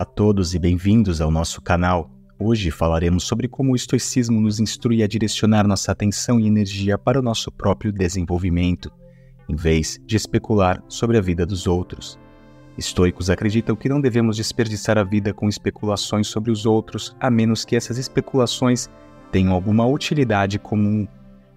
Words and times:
a 0.00 0.04
todos 0.04 0.54
e 0.54 0.60
bem-vindos 0.60 1.20
ao 1.20 1.28
nosso 1.28 1.60
canal. 1.60 2.08
Hoje 2.38 2.70
falaremos 2.70 3.24
sobre 3.24 3.48
como 3.48 3.72
o 3.72 3.76
estoicismo 3.76 4.40
nos 4.40 4.60
instrui 4.60 5.02
a 5.02 5.08
direcionar 5.08 5.66
nossa 5.66 5.90
atenção 5.90 6.38
e 6.38 6.46
energia 6.46 6.96
para 6.96 7.18
o 7.18 7.22
nosso 7.22 7.50
próprio 7.50 7.90
desenvolvimento, 7.90 8.92
em 9.48 9.56
vez 9.56 9.98
de 10.06 10.14
especular 10.14 10.80
sobre 10.86 11.18
a 11.18 11.20
vida 11.20 11.44
dos 11.44 11.66
outros. 11.66 12.16
Estoicos 12.78 13.28
acreditam 13.28 13.74
que 13.74 13.88
não 13.88 14.00
devemos 14.00 14.36
desperdiçar 14.36 14.96
a 14.96 15.02
vida 15.02 15.34
com 15.34 15.48
especulações 15.48 16.28
sobre 16.28 16.52
os 16.52 16.64
outros, 16.64 17.16
a 17.18 17.28
menos 17.28 17.64
que 17.64 17.74
essas 17.74 17.98
especulações 17.98 18.88
tenham 19.32 19.52
alguma 19.52 19.84
utilidade 19.84 20.60
comum. 20.60 21.08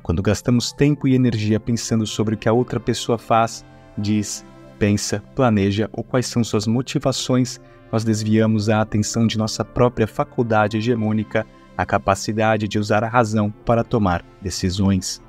Quando 0.00 0.22
gastamos 0.22 0.70
tempo 0.70 1.08
e 1.08 1.16
energia 1.16 1.58
pensando 1.58 2.06
sobre 2.06 2.36
o 2.36 2.38
que 2.38 2.48
a 2.48 2.52
outra 2.52 2.78
pessoa 2.78 3.18
faz, 3.18 3.64
diz, 3.98 4.44
pensa, 4.78 5.22
planeja 5.34 5.88
ou 5.92 6.04
quais 6.04 6.26
são 6.26 6.42
suas 6.44 6.66
motivações, 6.66 7.60
nós 7.90 8.04
desviamos 8.04 8.68
a 8.68 8.80
atenção 8.80 9.26
de 9.26 9.38
nossa 9.38 9.64
própria 9.64 10.06
faculdade 10.06 10.76
hegemônica, 10.76 11.46
a 11.76 11.86
capacidade 11.86 12.68
de 12.68 12.78
usar 12.78 13.02
a 13.02 13.08
razão 13.08 13.50
para 13.50 13.84
tomar 13.84 14.24
decisões. 14.42 15.22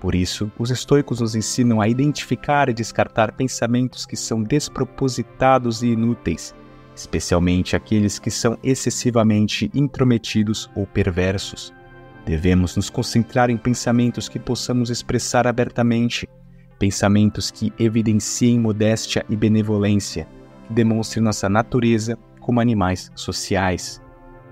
Por 0.00 0.14
isso, 0.14 0.50
os 0.58 0.70
estoicos 0.70 1.20
nos 1.20 1.34
ensinam 1.34 1.80
a 1.80 1.88
identificar 1.88 2.70
e 2.70 2.74
descartar 2.74 3.32
pensamentos 3.32 4.06
que 4.06 4.16
são 4.16 4.42
despropositados 4.42 5.82
e 5.82 5.88
inúteis, 5.88 6.54
especialmente 6.96 7.76
aqueles 7.76 8.18
que 8.18 8.30
são 8.30 8.58
excessivamente 8.62 9.70
intrometidos 9.74 10.70
ou 10.74 10.86
perversos. 10.86 11.72
Devemos 12.24 12.76
nos 12.76 12.88
concentrar 12.88 13.50
em 13.50 13.58
pensamentos 13.58 14.28
que 14.28 14.38
possamos 14.38 14.88
expressar 14.88 15.46
abertamente, 15.46 16.26
pensamentos 16.80 17.50
que 17.50 17.70
evidenciem 17.78 18.58
modéstia 18.58 19.22
e 19.28 19.36
benevolência 19.36 20.26
demonstre 20.70 21.20
nossa 21.20 21.46
natureza 21.46 22.18
como 22.40 22.58
animais 22.58 23.12
sociais. 23.14 24.00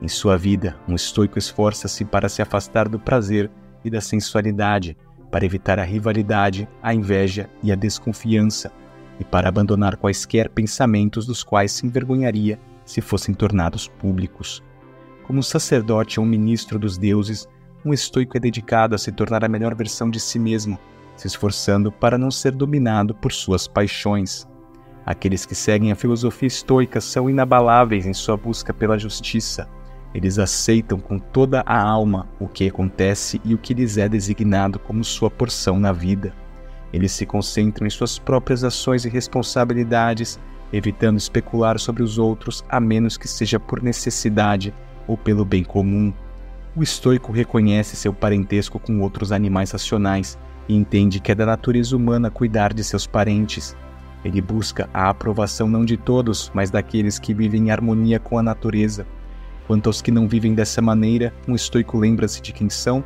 Em 0.02 0.08
sua 0.08 0.36
vida, 0.36 0.76
um 0.86 0.94
estoico 0.94 1.38
esforça-se 1.38 2.04
para 2.04 2.28
se 2.28 2.42
afastar 2.42 2.86
do 2.86 2.98
prazer 2.98 3.50
e 3.82 3.88
da 3.88 4.02
sensualidade, 4.02 4.94
para 5.30 5.46
evitar 5.46 5.78
a 5.78 5.84
rivalidade, 5.84 6.68
a 6.82 6.92
inveja 6.92 7.48
e 7.62 7.72
a 7.72 7.74
desconfiança, 7.74 8.70
e 9.18 9.24
para 9.24 9.48
abandonar 9.48 9.96
quaisquer 9.96 10.50
pensamentos 10.50 11.26
dos 11.26 11.42
quais 11.42 11.72
se 11.72 11.86
envergonharia 11.86 12.60
se 12.84 13.00
fossem 13.00 13.34
tornados 13.34 13.88
públicos. 13.88 14.62
Como 15.26 15.42
sacerdote 15.42 16.20
ou 16.20 16.26
ministro 16.26 16.78
dos 16.78 16.98
deuses, 16.98 17.48
um 17.82 17.92
estoico 17.92 18.36
é 18.36 18.40
dedicado 18.40 18.94
a 18.94 18.98
se 18.98 19.10
tornar 19.12 19.44
a 19.44 19.48
melhor 19.48 19.74
versão 19.74 20.10
de 20.10 20.20
si 20.20 20.38
mesmo, 20.38 20.78
se 21.20 21.26
esforçando 21.26 21.90
para 21.90 22.16
não 22.16 22.30
ser 22.30 22.52
dominado 22.52 23.14
por 23.14 23.32
suas 23.32 23.66
paixões. 23.66 24.46
Aqueles 25.04 25.44
que 25.44 25.54
seguem 25.54 25.90
a 25.90 25.96
filosofia 25.96 26.46
estoica 26.46 27.00
são 27.00 27.28
inabaláveis 27.28 28.06
em 28.06 28.12
sua 28.12 28.36
busca 28.36 28.72
pela 28.72 28.98
justiça. 28.98 29.68
Eles 30.14 30.38
aceitam 30.38 30.98
com 30.98 31.18
toda 31.18 31.62
a 31.66 31.80
alma 31.80 32.28
o 32.38 32.46
que 32.46 32.68
acontece 32.68 33.40
e 33.44 33.54
o 33.54 33.58
que 33.58 33.74
lhes 33.74 33.98
é 33.98 34.08
designado 34.08 34.78
como 34.78 35.02
sua 35.02 35.30
porção 35.30 35.78
na 35.78 35.92
vida. 35.92 36.32
Eles 36.92 37.12
se 37.12 37.26
concentram 37.26 37.86
em 37.86 37.90
suas 37.90 38.18
próprias 38.18 38.64
ações 38.64 39.04
e 39.04 39.08
responsabilidades, 39.08 40.38
evitando 40.72 41.18
especular 41.18 41.78
sobre 41.78 42.02
os 42.02 42.18
outros 42.18 42.64
a 42.68 42.78
menos 42.80 43.16
que 43.16 43.28
seja 43.28 43.58
por 43.58 43.82
necessidade 43.82 44.72
ou 45.06 45.16
pelo 45.16 45.44
bem 45.44 45.64
comum. 45.64 46.12
O 46.76 46.82
estoico 46.82 47.32
reconhece 47.32 47.96
seu 47.96 48.12
parentesco 48.12 48.78
com 48.78 49.00
outros 49.00 49.32
animais 49.32 49.72
racionais 49.72 50.38
e 50.68 50.74
entende 50.74 51.20
que 51.20 51.32
é 51.32 51.34
da 51.34 51.46
natureza 51.46 51.96
humana 51.96 52.30
cuidar 52.30 52.72
de 52.72 52.84
seus 52.84 53.06
parentes 53.06 53.76
ele 54.24 54.40
busca 54.40 54.88
a 54.92 55.08
aprovação 55.08 55.68
não 55.68 55.84
de 55.84 55.96
todos, 55.96 56.50
mas 56.52 56.70
daqueles 56.70 57.18
que 57.18 57.32
vivem 57.32 57.68
em 57.68 57.70
harmonia 57.70 58.18
com 58.18 58.38
a 58.38 58.42
natureza. 58.42 59.06
Quanto 59.66 59.88
aos 59.88 60.02
que 60.02 60.10
não 60.10 60.26
vivem 60.26 60.54
dessa 60.54 60.82
maneira, 60.82 61.32
um 61.46 61.54
estoico 61.54 61.96
lembra-se 61.96 62.40
de 62.40 62.52
quem 62.52 62.68
são, 62.68 63.04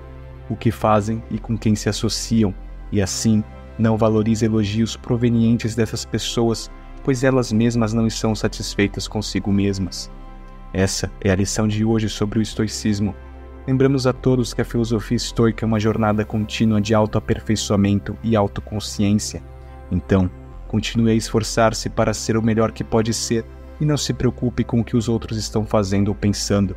o 0.49 0.57
que 0.57 0.71
fazem 0.71 1.23
e 1.31 1.39
com 1.39 1.57
quem 1.57 1.75
se 1.75 1.89
associam, 1.89 2.55
e 2.91 3.03
assim 3.03 3.43
não 3.79 3.97
valoriza 3.97 4.47
elogios 4.47 4.97
provenientes 4.97 5.75
dessas 5.75 6.05
pessoas, 6.05 6.71
pois 7.05 7.25
elas 7.25 7.53
mesmas 7.53 7.93
não 7.93 8.07
estão 8.07 8.35
satisfeitas 8.35 9.09
consigo 9.09 9.53
mesmas. 9.53 10.11
Essa 10.73 11.11
é 11.21 11.31
a 11.31 11.37
lição 11.37 11.69
de 11.69 11.85
hoje 11.85 12.09
sobre 12.09 12.39
o 12.39 12.43
estoicismo. 12.43 13.15
Lembramos 13.67 14.07
a 14.07 14.13
todos 14.13 14.53
que 14.53 14.61
a 14.61 14.65
filosofia 14.65 15.17
estoica 15.17 15.65
é 15.65 15.67
uma 15.67 15.79
jornada 15.79 16.25
contínua 16.25 16.81
de 16.81 16.95
autoaperfeiçoamento 16.95 18.17
e 18.23 18.35
autoconsciência. 18.35 19.43
Então, 19.91 20.31
Continue 20.73 21.11
a 21.11 21.15
esforçar-se 21.15 21.91
para 21.91 22.15
ser 22.15 22.35
o 22.35 22.43
melhor 22.43 22.73
que 22.73 22.83
pode 22.83 23.13
ser 23.13 23.45
e 23.79 23.85
não 23.85 23.99
se 23.99 24.15
preocupe 24.15 24.65
com 24.65 24.81
o 24.81 24.85
que 24.85 24.97
os 24.97 25.07
outros 25.07 25.37
estão 25.37 25.67
fazendo 25.67 26.09
ou 26.09 26.15
pensando. 26.15 26.75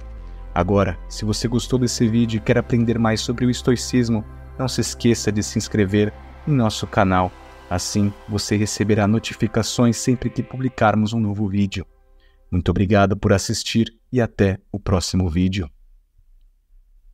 Agora, 0.54 1.00
se 1.08 1.24
você 1.24 1.48
gostou 1.48 1.80
desse 1.80 2.06
vídeo 2.06 2.38
e 2.38 2.42
quer 2.42 2.58
aprender 2.58 3.00
mais 3.00 3.22
sobre 3.22 3.46
o 3.46 3.50
estoicismo, 3.50 4.22
não 4.60 4.68
se 4.68 4.82
esqueça 4.82 5.32
de 5.32 5.42
se 5.42 5.58
inscrever 5.58 6.12
em 6.46 6.52
nosso 6.52 6.86
canal. 6.86 7.32
Assim, 7.70 8.12
você 8.28 8.58
receberá 8.58 9.08
notificações 9.08 9.96
sempre 9.96 10.30
que 10.30 10.44
publicarmos 10.44 11.14
um 11.14 11.20
novo 11.22 11.48
vídeo. 11.48 11.86
Muito 12.52 12.70
obrigado 12.72 13.16
por 13.16 13.32
assistir 13.32 13.96
e 14.12 14.20
até 14.20 14.60
o 14.74 14.78
próximo 14.78 15.30
vídeo. 15.30 15.70